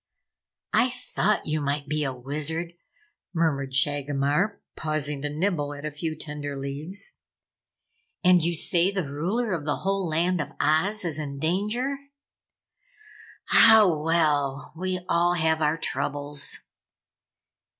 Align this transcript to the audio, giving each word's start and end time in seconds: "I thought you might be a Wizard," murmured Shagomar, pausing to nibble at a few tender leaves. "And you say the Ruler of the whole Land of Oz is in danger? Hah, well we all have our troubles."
"I 0.73 0.89
thought 0.89 1.45
you 1.45 1.61
might 1.61 1.87
be 1.87 2.03
a 2.03 2.11
Wizard," 2.11 2.73
murmured 3.35 3.75
Shagomar, 3.75 4.59
pausing 4.75 5.21
to 5.21 5.29
nibble 5.29 5.75
at 5.75 5.85
a 5.85 5.91
few 5.91 6.15
tender 6.15 6.57
leaves. 6.57 7.19
"And 8.23 8.43
you 8.43 8.55
say 8.55 8.89
the 8.89 9.07
Ruler 9.07 9.53
of 9.53 9.63
the 9.63 9.75
whole 9.85 10.07
Land 10.09 10.41
of 10.41 10.53
Oz 10.59 11.05
is 11.05 11.19
in 11.19 11.37
danger? 11.37 11.99
Hah, 13.49 13.85
well 13.85 14.73
we 14.75 15.01
all 15.07 15.35
have 15.35 15.61
our 15.61 15.77
troubles." 15.77 16.57